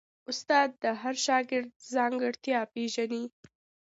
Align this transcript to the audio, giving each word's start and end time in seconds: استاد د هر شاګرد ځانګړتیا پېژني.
استاد 0.29 0.69
د 0.83 0.85
هر 1.01 1.15
شاګرد 1.25 1.71
ځانګړتیا 1.95 2.59
پېژني. 2.73 3.23